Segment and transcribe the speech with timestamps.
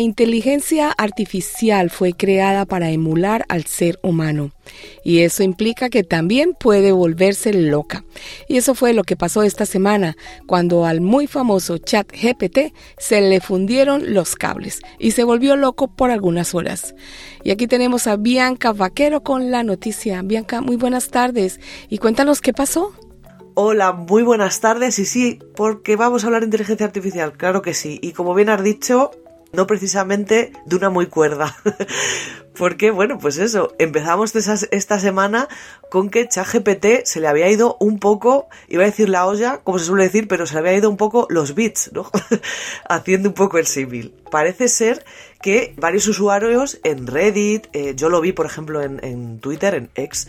[0.00, 4.50] Inteligencia artificial fue creada para emular al ser humano
[5.04, 8.04] y eso implica que también puede volverse loca.
[8.48, 10.16] Y eso fue lo que pasó esta semana
[10.46, 15.88] cuando al muy famoso chat GPT se le fundieron los cables y se volvió loco
[15.88, 16.94] por algunas horas.
[17.44, 20.22] Y aquí tenemos a Bianca Vaquero con la noticia.
[20.22, 22.92] Bianca, muy buenas tardes y cuéntanos qué pasó.
[23.54, 27.74] Hola, muy buenas tardes y sí, porque vamos a hablar de inteligencia artificial, claro que
[27.74, 27.98] sí.
[28.00, 29.10] Y como bien has dicho,
[29.52, 31.56] no precisamente de una muy cuerda.
[32.56, 35.48] Porque, bueno, pues eso, empezamos esta semana
[35.90, 39.78] con que ChatGPT se le había ido un poco, iba a decir la olla, como
[39.78, 42.10] se suele decir, pero se le había ido un poco los bits, ¿no?
[42.88, 44.14] Haciendo un poco el símil.
[44.30, 45.04] Parece ser
[45.40, 49.88] que varios usuarios en Reddit, eh, yo lo vi, por ejemplo, en, en Twitter, en
[49.94, 50.28] X,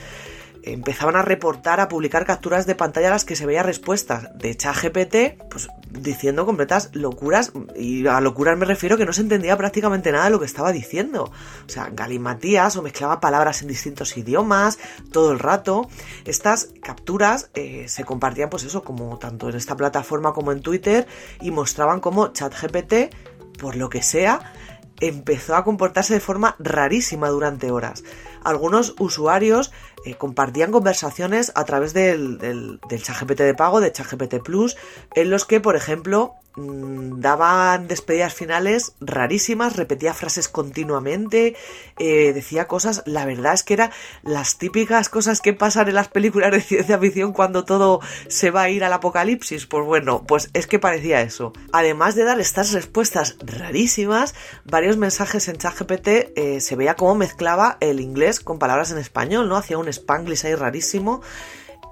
[0.63, 4.55] empezaban a reportar, a publicar capturas de pantalla a las que se veía respuestas de
[4.55, 10.11] ChatGPT, pues diciendo completas locuras, y a locuras me refiero que no se entendía prácticamente
[10.11, 11.31] nada de lo que estaba diciendo.
[11.65, 14.79] O sea, galimatías o mezclaba palabras en distintos idiomas
[15.11, 15.87] todo el rato.
[16.25, 21.07] Estas capturas eh, se compartían, pues eso, como tanto en esta plataforma como en Twitter,
[21.41, 23.15] y mostraban cómo ChatGPT,
[23.59, 24.53] por lo que sea,
[25.01, 28.03] empezó a comportarse de forma rarísima durante horas.
[28.43, 29.71] Algunos usuarios
[30.05, 34.77] eh, compartían conversaciones a través del, del, del ChatGPT de pago, de ChatGPT Plus,
[35.15, 41.55] en los que, por ejemplo, daban despedidas finales rarísimas, repetía frases continuamente,
[41.97, 43.91] eh, decía cosas, la verdad es que eran
[44.23, 48.63] las típicas cosas que pasan en las películas de ciencia ficción cuando todo se va
[48.63, 51.53] a ir al apocalipsis, pues bueno, pues es que parecía eso.
[51.71, 54.35] Además de dar estas respuestas rarísimas,
[54.65, 59.47] varios mensajes en ChatGPT eh, se veía cómo mezclaba el inglés con palabras en español,
[59.47, 59.55] ¿no?
[59.55, 61.21] Hacía un spanglish ahí rarísimo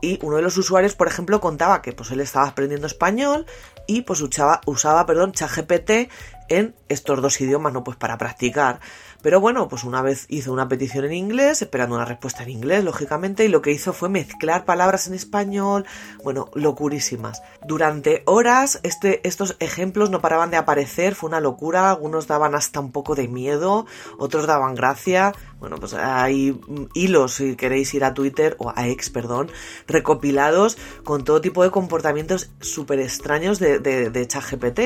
[0.02, 3.46] y uno de los usuarios, por ejemplo, contaba que pues él estaba aprendiendo español
[3.90, 6.12] y pues usaba, usaba perdón, ChatGPT
[6.50, 7.84] en estos dos idiomas, ¿no?
[7.84, 8.80] Pues para practicar.
[9.22, 12.86] Pero bueno, pues una vez hizo una petición en inglés, esperando una respuesta en inglés,
[12.86, 15.86] lógicamente, y lo que hizo fue mezclar palabras en español,
[16.24, 17.42] bueno, locurísimas.
[17.68, 22.80] Durante horas este, estos ejemplos no paraban de aparecer, fue una locura, algunos daban hasta
[22.80, 23.86] un poco de miedo,
[24.18, 25.34] otros daban gracia.
[25.60, 26.58] Bueno, pues hay
[26.94, 29.52] hilos, si queréis ir a Twitter, o a X, perdón,
[29.86, 34.80] recopilados con todo tipo de comportamientos súper extraños de, de, de ChatGPT.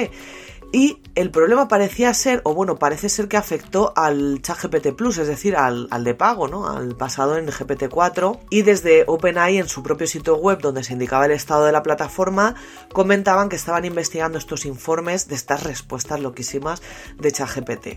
[0.76, 5.20] Y el problema parecía ser, o bueno, parece ser que afectó al chat GPT Plus,
[5.20, 6.68] es decir, al, al de pago, ¿no?
[6.68, 8.40] Al pasado en GPT-4.
[8.50, 11.84] Y desde OpenAI, en su propio sitio web, donde se indicaba el estado de la
[11.84, 12.56] plataforma,
[12.92, 16.82] comentaban que estaban investigando estos informes de estas respuestas loquísimas
[17.20, 17.88] de ChatGPT.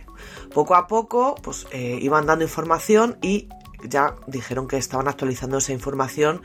[0.52, 3.48] Poco a poco, pues eh, iban dando información y
[3.84, 6.42] ya dijeron que estaban actualizando esa información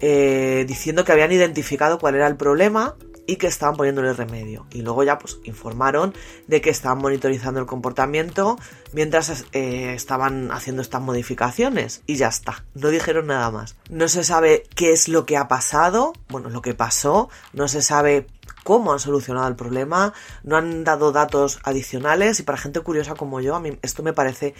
[0.00, 2.96] eh, diciendo que habían identificado cuál era el problema
[3.28, 4.66] y que estaban poniéndole remedio.
[4.72, 6.14] Y luego ya pues informaron
[6.46, 8.58] de que estaban monitorizando el comportamiento
[8.94, 12.00] mientras eh, estaban haciendo estas modificaciones.
[12.06, 13.76] Y ya está, no dijeron nada más.
[13.90, 17.82] No se sabe qué es lo que ha pasado, bueno, lo que pasó, no se
[17.82, 18.26] sabe
[18.64, 23.42] cómo han solucionado el problema, no han dado datos adicionales y para gente curiosa como
[23.42, 24.54] yo, a mí esto me parece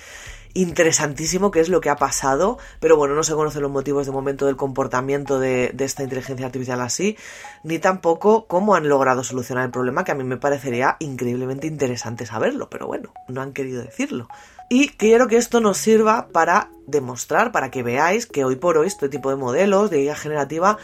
[0.55, 4.13] interesantísimo qué es lo que ha pasado, pero bueno, no se conocen los motivos de
[4.13, 7.17] momento del comportamiento de, de, esta inteligencia artificial así,
[7.63, 12.27] ni tampoco cómo han logrado solucionar el problema, que a mí me parecería increíblemente interesante
[12.27, 14.29] saberlo, pero bueno, no han querido decirlo.
[14.71, 18.87] Y quiero que esto nos sirva para demostrar, para que veáis que hoy por hoy
[18.87, 20.77] este tipo de modelos de guía generativa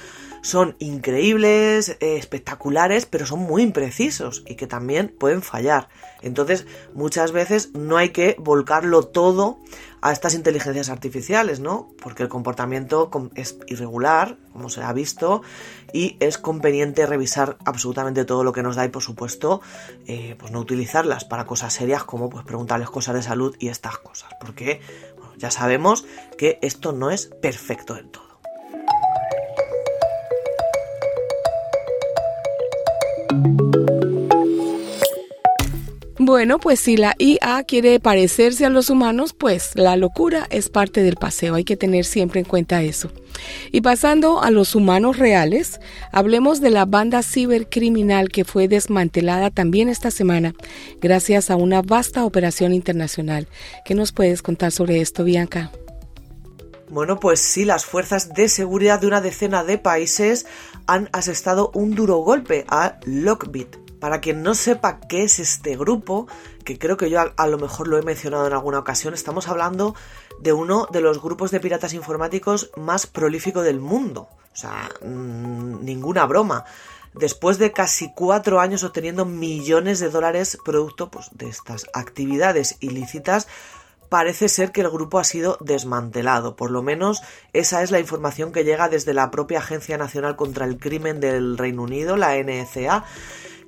[0.45, 5.89] son increíbles, eh, espectaculares, pero son muy imprecisos y que también pueden fallar.
[6.21, 9.59] Entonces, muchas veces no hay que volcarlo todo
[10.03, 11.95] a estas inteligencias artificiales, ¿no?
[12.03, 15.41] Porque el comportamiento es irregular, como se ha visto,
[15.95, 19.63] y es conveniente revisar absolutamente todo lo que nos da y, por supuesto,
[20.07, 23.97] eh, pues no utilizarlas para cosas serias como pues preguntarles cosas de salud y estas
[23.97, 24.83] cosas, porque
[25.39, 26.05] ya sabemos
[26.37, 28.24] que esto no es perfecto del todo.
[36.27, 41.03] Bueno, pues si la IA quiere parecerse a los humanos, pues la locura es parte
[41.03, 41.55] del paseo.
[41.55, 43.11] Hay que tener siempre en cuenta eso.
[43.73, 45.81] Y pasando a los humanos reales,
[46.13, 50.55] hablemos de la banda cibercriminal que fue desmantelada también esta semana
[51.01, 53.47] gracias a una vasta operación internacional.
[53.85, 55.73] ¿Qué nos puedes contar sobre esto, Bianca?
[56.89, 60.47] Bueno, pues sí, las fuerzas de seguridad de una decena de países
[60.87, 66.27] han asestado un duro golpe a Lockbit, Para quien no sepa qué es este grupo,
[66.65, 69.95] que creo que yo a, lo mejor lo he mencionado en alguna ocasión, estamos hablando
[70.41, 74.29] de uno de los grupos de piratas informáticos más prolífico del mundo.
[74.53, 76.65] O sea, ninguna broma
[77.15, 83.49] después de casi cuatro años obteniendo millones de dólares producto pues, de estas actividades ilícitas,
[84.15, 86.55] parece ser que el grupo ha sido desmantelado.
[86.55, 90.67] Por lo menos esa es la información que llega desde la propia Agencia Nacional contra
[90.67, 93.03] el Crimen del Reino Unido, la NCA,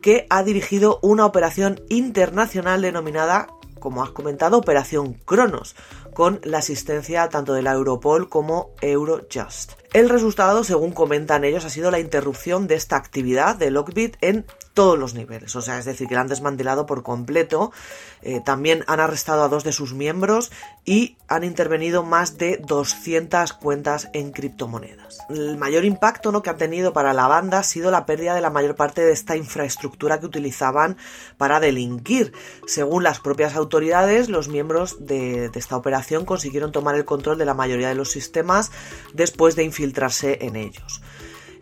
[0.01, 3.49] que ha dirigido una operación internacional denominada,
[3.81, 5.75] como has comentado, Operación Cronos,
[6.15, 9.73] con la asistencia tanto de la Europol como Eurojust.
[9.93, 14.45] El resultado, según comentan ellos, ha sido la interrupción de esta actividad de Lockbit en
[14.75, 17.73] todos los niveles, o sea, es decir, que la han desmantelado por completo.
[18.21, 20.53] Eh, también han arrestado a dos de sus miembros
[20.85, 25.19] y han intervenido más de 200 cuentas en criptomonedas.
[25.31, 26.43] El mayor impacto ¿no?
[26.43, 29.13] que ha tenido para la banda ha sido la pérdida de la mayor parte de
[29.13, 30.97] esta infraestructura que utilizaban
[31.39, 32.33] para delinquir.
[32.67, 37.55] Según las propias autoridades, los miembros de, esta operación consiguieron tomar el control de la
[37.55, 38.71] mayoría de los sistemas
[39.15, 41.01] después de infiltrarse en ellos.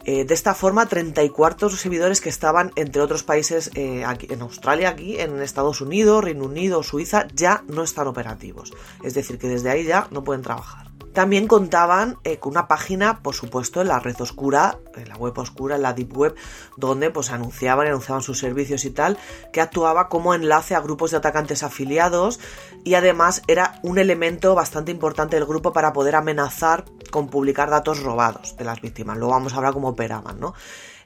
[0.07, 4.91] Eh, de esta forma, 34 servidores que estaban, entre otros países, eh, aquí, en Australia,
[4.91, 8.75] aquí, en Estados Unidos, Reino Unido, Suiza, ya no están operativos.
[9.03, 10.94] Es decir, que desde ahí ya no pueden trabajar.
[11.15, 15.39] También contaban eh, con una página, por supuesto, en la red oscura, en la web
[15.39, 16.35] oscura, en la deep web,
[16.77, 19.17] donde pues anunciaban, anunciaban sus servicios y tal,
[19.53, 22.41] que actuaba como enlace a grupos de atacantes afiliados
[22.83, 28.03] y además era un elemento bastante importante del grupo para poder amenazar con publicar datos
[28.03, 29.17] robados de las víctimas.
[29.17, 30.55] Luego vamos a hablar cómo operaban, ¿no?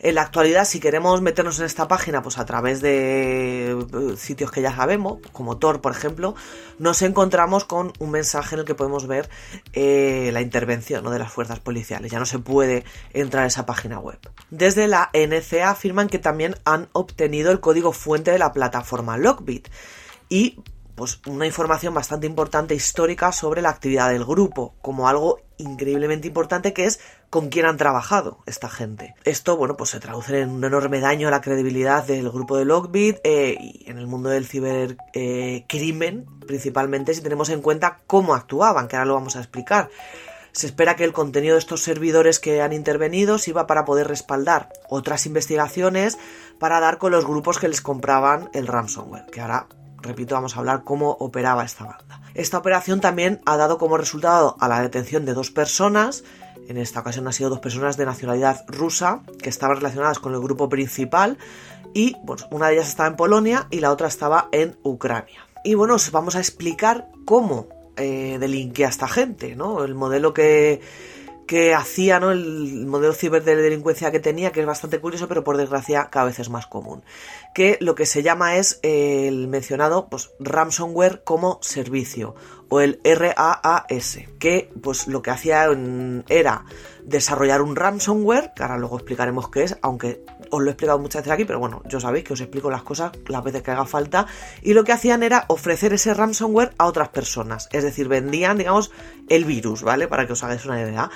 [0.01, 4.53] En la actualidad, si queremos meternos en esta página, pues a través de eh, sitios
[4.53, 6.37] que ya sabemos, como Tor, por ejemplo,
[6.79, 9.29] nos encontramos con un mensaje en el que podemos ver
[9.73, 12.13] eh, la intervención de las fuerzas policiales.
[12.13, 14.19] Ya no se puede entrar a esa página web.
[14.51, 19.69] Desde la NCA afirman que también han obtenido el código fuente de la plataforma Lockbit
[20.29, 20.61] y
[20.95, 26.73] pues una información bastante importante histórica sobre la actividad del grupo, como algo increíblemente importante
[26.73, 27.01] que es
[27.31, 29.15] con quién han trabajado esta gente.
[29.25, 32.65] Esto, bueno, pues se traduce en un enorme daño a la credibilidad del grupo de
[32.65, 38.35] Lockbit eh, y en el mundo del cibercrimen, eh, principalmente si tenemos en cuenta cómo
[38.35, 39.91] actuaban, que ahora lo vamos a explicar.
[40.53, 44.71] Se espera que el contenido de estos servidores que han intervenido sirva para poder respaldar
[44.89, 46.19] otras investigaciones
[46.59, 49.69] para dar con los grupos que les compraban el ransomware, que ahora
[50.01, 52.21] repito, vamos a hablar cómo operaba esta banda.
[52.35, 56.25] Esta operación también ha dado como resultado a la detención de dos personas,
[56.69, 60.41] en esta ocasión han sido dos personas de nacionalidad rusa que estaban relacionadas con el
[60.41, 61.39] grupo principal
[61.95, 65.47] y pues, una de ellas estaba en Polonia y la otra estaba en Ucrania.
[65.65, 69.83] Y bueno, os vamos a explicar cómo eh, delinquía esta gente, ¿no?
[69.83, 70.81] El modelo que,
[71.49, 72.19] que hacía.
[72.19, 76.27] El modelo ciber de delincuencia que tenía, que es bastante curioso, pero por desgracia cada
[76.27, 77.03] vez es más común.
[77.55, 82.37] Que lo que se llama es el mencionado pues, ransomware como servicio,
[82.69, 85.67] o el RAAS, que pues lo que hacía
[86.29, 86.65] era
[87.09, 91.23] desarrollar un ransomware, que ahora luego explicaremos qué es, aunque os lo he explicado muchas
[91.23, 93.87] veces aquí, pero bueno, yo sabéis que os explico las cosas las veces que haga
[93.87, 94.27] falta,
[94.63, 98.91] y lo que hacían era ofrecer ese ransomware a otras personas, es decir, vendían, digamos,
[99.29, 100.07] el virus, ¿vale?
[100.07, 101.11] Para que os hagáis una idea.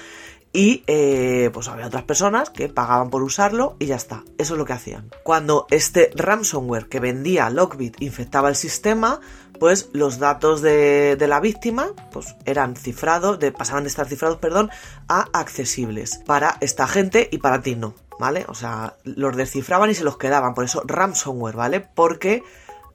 [0.54, 4.22] Y eh, pues había otras personas que pagaban por usarlo y ya está.
[4.36, 5.08] Eso es lo que hacían.
[5.24, 9.20] Cuando este ransomware que vendía Lockbit infectaba el sistema,
[9.62, 14.70] pues los datos de, la víctima pues eran cifrados, de, pasaban de estar cifrados, perdón,
[15.06, 18.44] a accesibles para esta gente y para ti no, ¿vale?
[18.48, 21.78] O sea, los descifraban y se los quedaban, por eso ransomware, ¿vale?
[21.78, 22.42] Porque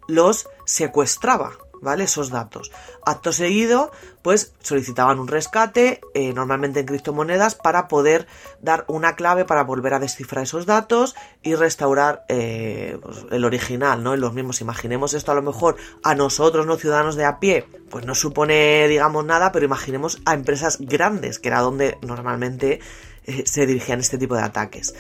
[0.10, 2.06] los secuestraba, ¿vale?
[2.06, 2.72] Esos datos.
[3.06, 3.92] Acto seguido,
[4.22, 8.28] pues solicitaban un rescate, eh, normalmente en criptomonedas, para poder
[8.62, 14.04] dar una clave para volver a descifrar esos datos y restaurar eh, pues, el original,
[14.04, 14.14] ¿no?
[14.14, 14.62] En los mismos.
[14.62, 16.78] Imaginemos esto a lo mejor a nosotros, ¿no?
[16.78, 21.50] Ciudadanos de a pie, pues no supone, digamos, nada, pero imaginemos a empresas grandes, que
[21.50, 22.80] era donde normalmente
[23.28, 24.96] eh, se dirigían este tipo de ataques,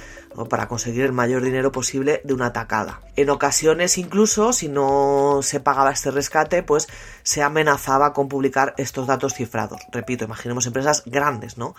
[0.49, 3.01] para conseguir el mayor dinero posible de una atacada.
[3.15, 6.87] En ocasiones incluso, si no se pagaba este rescate, pues
[7.23, 9.81] se amenazaba con publicar estos datos cifrados.
[9.91, 11.73] Repito, imaginemos empresas grandes, ¿no?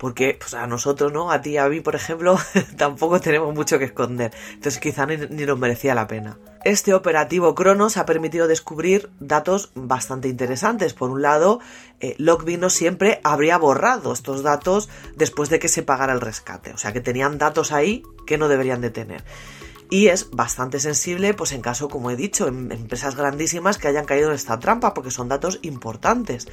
[0.00, 1.30] porque pues, a nosotros, ¿no?
[1.30, 2.38] A ti y a mí, por ejemplo,
[2.78, 4.32] tampoco tenemos mucho que esconder.
[4.54, 6.38] Entonces quizá ni, nos merecía la pena.
[6.64, 10.92] Este operativo Cronos ha permitido descubrir datos bastante interesantes.
[10.92, 11.60] Por un lado,
[12.00, 16.72] eh, no siempre habría borrado estos datos después de que se pagara el rescate.
[16.74, 19.24] O sea que tenían datos ahí que no deberían de tener
[19.92, 24.04] y es bastante sensible pues en caso como he dicho en empresas grandísimas que hayan
[24.04, 26.46] caído en esta trampa porque son datos importantes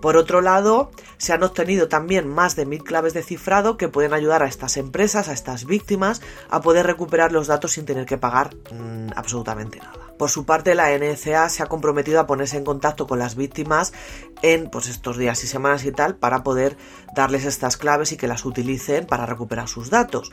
[0.00, 4.14] Por otro lado, se han obtenido también más de mil claves de cifrado que pueden
[4.14, 8.16] ayudar a estas empresas, a estas víctimas, a poder recuperar los datos sin tener que
[8.16, 10.14] pagar mm, absolutamente nada.
[10.18, 13.92] Por su parte, la NSA se ha comprometido a ponerse en contacto con las víctimas
[14.40, 16.78] en pues, estos días y semanas y tal para poder
[17.14, 20.32] darles estas claves y que las utilicen para recuperar sus datos.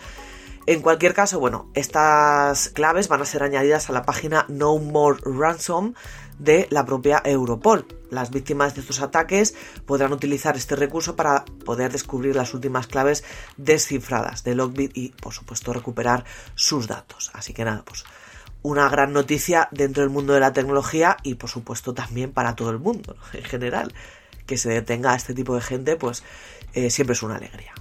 [0.68, 5.20] En cualquier caso, bueno, estas claves van a ser añadidas a la página No More
[5.24, 5.94] Ransom
[6.40, 7.86] de la propia Europol.
[8.10, 13.24] Las víctimas de estos ataques podrán utilizar este recurso para poder descubrir las últimas claves
[13.58, 16.26] descifradas de Logbit y, por supuesto, recuperar
[16.56, 17.32] sus datos.
[17.34, 18.06] Así que nada, pues
[18.62, 22.70] una gran noticia dentro del mundo de la tecnología y, por supuesto, también para todo
[22.70, 23.94] el mundo en general.
[24.46, 26.24] Que se detenga a este tipo de gente, pues
[26.74, 27.74] eh, siempre es una alegría.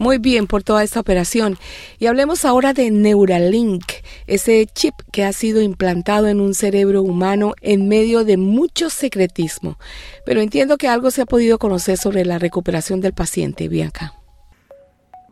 [0.00, 1.58] Muy bien por toda esta operación.
[1.98, 3.84] Y hablemos ahora de Neuralink,
[4.26, 9.78] ese chip que ha sido implantado en un cerebro humano en medio de mucho secretismo.
[10.24, 14.14] Pero entiendo que algo se ha podido conocer sobre la recuperación del paciente, Bianca.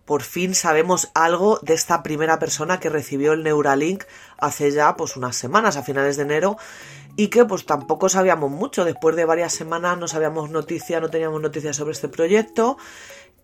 [0.04, 4.04] Por fin sabemos algo de esta primera persona que recibió el Neuralink
[4.36, 6.58] hace ya pues unas semanas, a finales de enero,
[7.16, 8.84] y que pues tampoco sabíamos mucho.
[8.84, 12.76] Después de varias semanas no sabíamos noticias, no teníamos noticias sobre este proyecto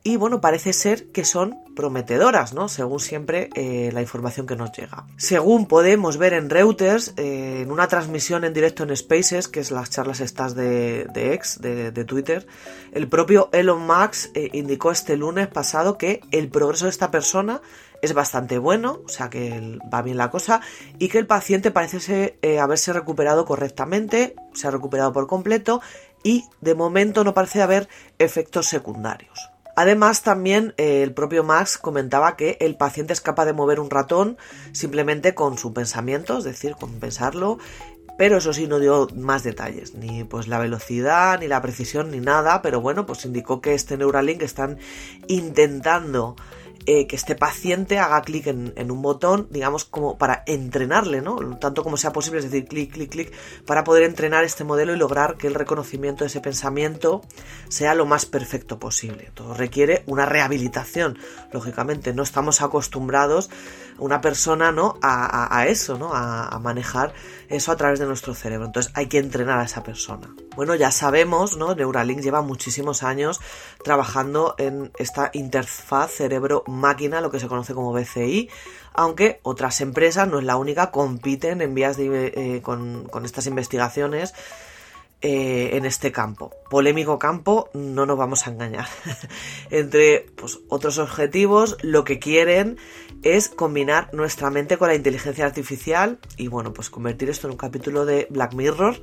[0.06, 2.68] y bueno, parece ser que son prometedoras, ¿no?
[2.68, 5.06] Según siempre eh, la información que nos llega.
[5.16, 9.70] Según podemos ver en Reuters, eh, en una transmisión en directo en Spaces, que es
[9.70, 12.46] las charlas estas de, de X, de, Twitter,
[12.92, 17.62] el propio Elon Musk eh, indicó este lunes pasado que el progreso de esta persona
[18.02, 20.61] es bastante bueno, o sea que va bien la cosa,
[20.99, 25.80] y que el paciente parece haberse recuperado correctamente, se ha recuperado por completo,
[26.23, 29.53] y de momento no parece haber efectos secundarios.
[29.76, 33.90] Además, también eh, el propio Max comentaba que el paciente es capaz de mover un
[33.90, 34.37] ratón
[34.73, 37.59] simplemente con su pensamiento, es decir, con pensarlo,
[38.16, 42.21] pero eso sí no dio más detalles, ni pues la velocidad, ni la precisión, ni
[42.21, 44.78] nada, pero bueno, pues indicó que este Neuralink están
[45.26, 46.37] intentando
[46.86, 51.36] eh, que este paciente haga clic en, un botón, digamos, como para entrenarle, ¿no?
[51.58, 53.32] Tanto como sea posible, es decir, clic, clic, clic,
[53.64, 57.22] para poder entrenar este modelo y lograr que el reconocimiento de ese pensamiento
[57.68, 59.30] sea lo más perfecto posible.
[59.34, 61.18] Todo requiere una rehabilitación,
[61.52, 63.50] lógicamente, no estamos acostumbrados
[63.98, 64.98] una persona, ¿no?
[65.02, 66.12] A, eso, ¿no?
[66.14, 67.12] A, manejar
[67.48, 68.66] eso a través de nuestro cerebro.
[68.66, 70.34] Entonces hay que entrenar a esa persona.
[70.56, 71.74] Bueno, ya sabemos, ¿no?
[71.74, 73.40] Neuralink lleva muchísimos años
[73.82, 76.20] trabajando en esta interfaz
[76.75, 78.50] cerebro-máquina, lo que se conoce como BCI,
[78.93, 83.47] aunque otras empresas, no es la única, compiten en vías de, eh, con, con estas
[83.47, 84.35] investigaciones
[85.21, 86.52] eh, en este campo.
[86.75, 88.88] Polémico campo, no nos vamos a engañar.
[89.71, 92.78] Entre pues, otros objetivos, lo que quieren
[93.23, 97.57] es combinar nuestra mente con la inteligencia artificial y bueno, pues convertir esto en un
[97.57, 99.00] capítulo de Black Mirror.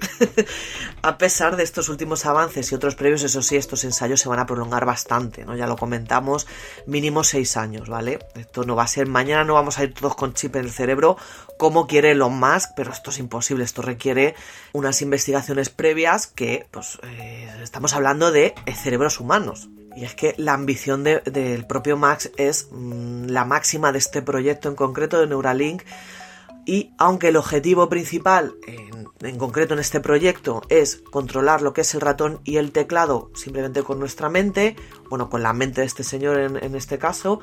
[1.01, 4.39] a pesar de estos últimos avances y otros previos, eso sí, estos ensayos se van
[4.39, 5.55] a prolongar bastante, ¿no?
[5.55, 6.47] Ya lo comentamos,
[6.85, 8.19] mínimo seis años, ¿vale?
[8.35, 10.71] Esto no va a ser mañana, no vamos a ir todos con chip en el
[10.71, 11.15] cerebro
[11.57, 14.33] como quiere Elon Musk, pero esto es imposible, esto requiere
[14.73, 19.69] unas investigaciones previas que, pues, eh, estamos hablando de cerebros humanos.
[19.95, 24.69] Y es que la ambición del propio Max es mm, la máxima de este proyecto
[24.69, 25.83] en concreto de Neuralink.
[26.65, 31.93] Y aunque el objetivo principal, en, concreto en este proyecto, es controlar lo que es
[31.95, 34.75] el ratón y el teclado simplemente con nuestra mente,
[35.09, 37.41] bueno, con la mente de este señor en este caso,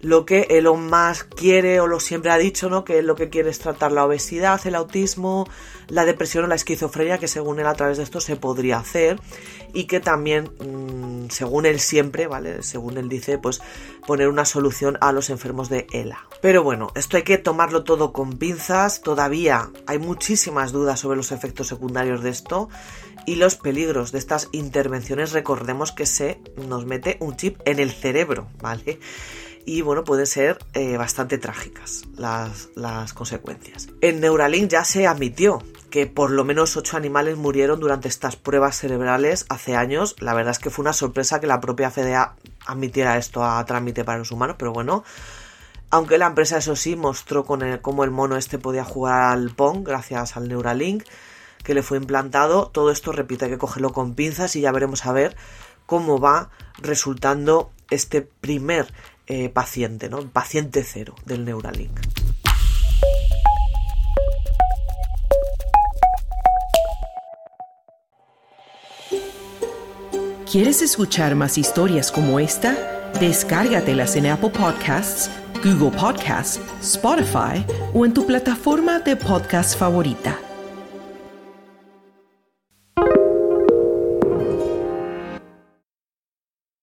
[0.00, 2.84] lo que Elon Musk quiere o lo siempre ha dicho, ¿no?
[2.84, 5.48] Que lo que quiere es tratar la obesidad, el autismo,
[5.88, 9.20] la depresión o la esquizofrenia, que según él a través de esto se podría hacer
[9.72, 12.62] y que también, mm, según él siempre, ¿vale?
[12.62, 13.60] Según él dice, pues
[14.06, 16.26] poner una solución a los enfermos de ELA.
[16.40, 21.32] Pero bueno, esto hay que tomarlo todo con pinzas, todavía hay muchísimas dudas sobre los
[21.32, 22.68] efectos secundarios de esto
[23.26, 27.90] y los peligros de estas intervenciones, recordemos que se nos mete un chip en el
[27.90, 29.00] cerebro, ¿vale?
[29.68, 33.90] Y bueno, pueden ser eh, bastante trágicas las, las consecuencias.
[34.00, 38.78] En Neuralink ya se admitió que por lo menos ocho animales murieron durante estas pruebas
[38.78, 40.16] cerebrales hace años.
[40.20, 42.34] La verdad es que fue una sorpresa que la propia FDA
[42.66, 45.04] admitiera esto a trámite para los humanos, pero bueno,
[45.90, 49.86] aunque la empresa eso sí mostró con cómo el mono este podía jugar al Pong
[49.86, 51.04] gracias al Neuralink
[51.62, 55.04] que le fue implantado, todo esto repite hay que cogerlo con pinzas y ya veremos
[55.04, 55.36] a ver
[55.84, 56.48] cómo va
[56.78, 58.92] resultando este primer
[59.28, 60.30] eh, paciente, ¿no?
[60.30, 61.98] Paciente cero del Neuralink.
[70.50, 73.10] ¿Quieres escuchar más historias como esta?
[73.20, 75.30] Descárgatelas en Apple Podcasts
[75.62, 80.47] Google Podcast, Spotify o en tu plataforma de podcast favorita.